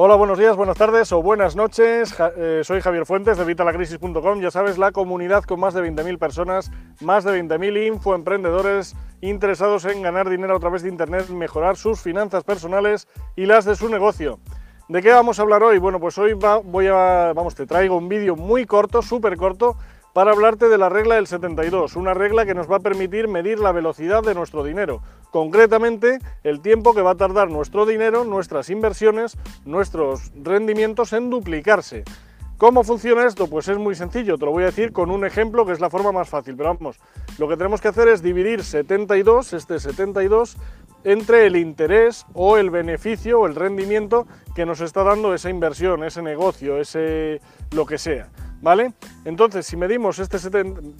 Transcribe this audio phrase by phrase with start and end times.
[0.00, 2.14] Hola, buenos días, buenas tardes o buenas noches.
[2.36, 4.40] Eh, soy Javier Fuentes de Vitalacrisis.com.
[4.40, 6.70] Ya sabes, la comunidad con más de 20.000 personas,
[7.00, 12.44] más de 20.000 infoemprendedores interesados en ganar dinero a través de Internet, mejorar sus finanzas
[12.44, 14.38] personales y las de su negocio.
[14.88, 15.78] ¿De qué vamos a hablar hoy?
[15.78, 19.76] Bueno, pues hoy voy a, vamos, te traigo un vídeo muy corto, súper corto,
[20.12, 23.58] para hablarte de la regla del 72, una regla que nos va a permitir medir
[23.58, 28.70] la velocidad de nuestro dinero, concretamente el tiempo que va a tardar nuestro dinero, nuestras
[28.70, 32.04] inversiones, nuestros rendimientos en duplicarse.
[32.56, 33.46] ¿Cómo funciona esto?
[33.46, 35.90] Pues es muy sencillo, te lo voy a decir con un ejemplo que es la
[35.90, 36.98] forma más fácil, pero vamos,
[37.38, 40.56] lo que tenemos que hacer es dividir 72, este 72,
[41.04, 46.02] entre el interés o el beneficio o el rendimiento que nos está dando esa inversión,
[46.02, 47.40] ese negocio, ese
[47.70, 48.28] lo que sea.
[48.60, 48.92] ¿vale?
[49.28, 50.38] Entonces, si medimos este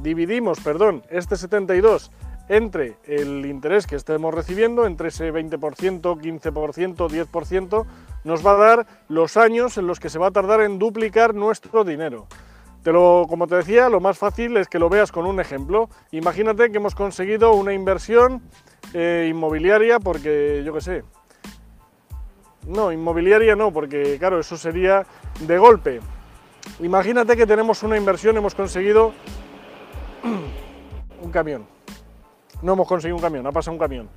[0.00, 2.12] dividimos, perdón, este 72
[2.48, 7.86] entre el interés que estemos recibiendo, entre ese 20%, 15%, 10%,
[8.22, 11.34] nos va a dar los años en los que se va a tardar en duplicar
[11.34, 12.28] nuestro dinero.
[12.84, 15.90] Como te decía, lo más fácil es que lo veas con un ejemplo.
[16.12, 18.40] Imagínate que hemos conseguido una inversión
[18.94, 21.02] eh, inmobiliaria porque, yo qué sé,
[22.68, 25.06] no, inmobiliaria no, porque claro, eso sería
[25.40, 25.98] de golpe.
[26.80, 29.12] Imagínate que tenemos una inversión, hemos conseguido
[31.22, 31.66] un camión.
[32.62, 34.08] No hemos conseguido un camión, ha pasado un camión.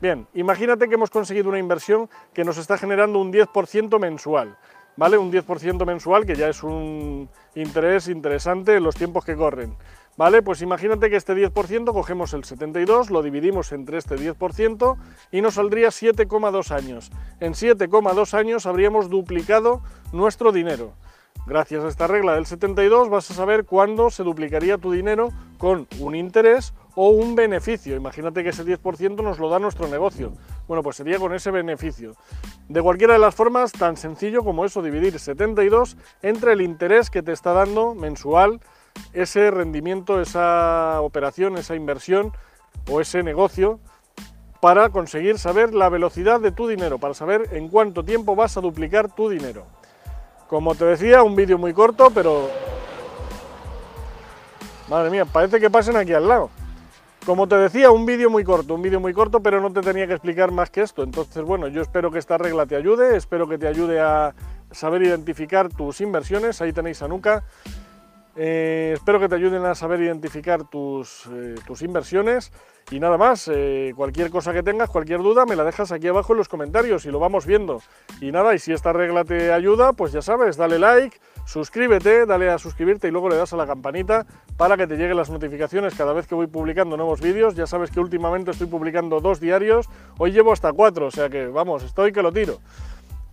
[0.00, 4.56] Bien, imagínate que hemos conseguido una inversión que nos está generando un 10% mensual,
[4.96, 5.16] ¿vale?
[5.16, 9.76] Un 10% mensual que ya es un interés interesante en los tiempos que corren.
[10.16, 10.40] ¿Vale?
[10.40, 14.96] Pues imagínate que este 10% cogemos el 72, lo dividimos entre este 10%
[15.30, 17.10] y nos saldría 7,2 años.
[17.38, 20.94] En 7,2 años habríamos duplicado nuestro dinero.
[21.46, 25.86] Gracias a esta regla del 72 vas a saber cuándo se duplicaría tu dinero con
[26.00, 27.94] un interés o un beneficio.
[27.94, 30.32] Imagínate que ese 10% nos lo da nuestro negocio.
[30.66, 32.14] Bueno, pues sería con ese beneficio.
[32.68, 37.22] De cualquiera de las formas, tan sencillo como eso, dividir 72 entre el interés que
[37.22, 38.60] te está dando mensual
[39.12, 42.32] ese rendimiento, esa operación, esa inversión
[42.90, 43.78] o ese negocio
[44.60, 48.60] para conseguir saber la velocidad de tu dinero, para saber en cuánto tiempo vas a
[48.60, 49.66] duplicar tu dinero.
[50.48, 52.48] Como te decía, un vídeo muy corto, pero...
[54.88, 56.50] Madre mía, parece que pasen aquí al lado.
[57.24, 60.06] Como te decía, un vídeo muy corto, un vídeo muy corto, pero no te tenía
[60.06, 61.02] que explicar más que esto.
[61.02, 64.32] Entonces, bueno, yo espero que esta regla te ayude, espero que te ayude a
[64.70, 66.62] saber identificar tus inversiones.
[66.62, 67.42] Ahí tenéis a Nuca.
[68.38, 72.52] Eh, espero que te ayuden a saber identificar tus, eh, tus inversiones
[72.90, 76.34] y nada más, eh, cualquier cosa que tengas, cualquier duda, me la dejas aquí abajo
[76.34, 77.80] en los comentarios y lo vamos viendo.
[78.20, 82.50] Y nada, y si esta regla te ayuda, pues ya sabes, dale like, suscríbete, dale
[82.50, 84.26] a suscribirte y luego le das a la campanita
[84.56, 87.56] para que te lleguen las notificaciones cada vez que voy publicando nuevos vídeos.
[87.56, 91.46] Ya sabes que últimamente estoy publicando dos diarios, hoy llevo hasta cuatro, o sea que
[91.46, 92.58] vamos, estoy que lo tiro.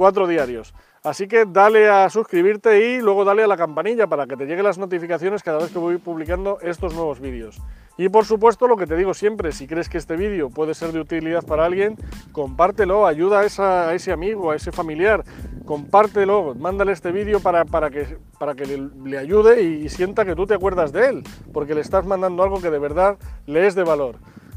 [0.00, 0.72] Cuatro diarios.
[1.04, 4.64] Así que dale a suscribirte y luego dale a la campanilla para que te lleguen
[4.64, 7.60] las notificaciones cada vez que voy publicando estos nuevos vídeos.
[7.98, 10.92] Y por supuesto, lo que te digo siempre, si crees que este vídeo puede ser
[10.92, 11.98] de utilidad para alguien,
[12.32, 15.22] compártelo, ayuda a, ese amigo, a ese familiar,
[15.66, 18.64] compártelo, mándale este vídeo para, que, para que
[19.04, 22.42] le, ayude y, y sienta que tú te acuerdas de él, porque le estás mandando
[22.42, 24.16] algo que de verdad le es de valor.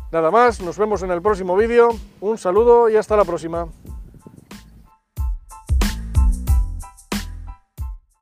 [0.09, 1.89] Nada más, nos vemos en el próximo vídeo,
[2.21, 3.67] un saludo y hasta la próxima.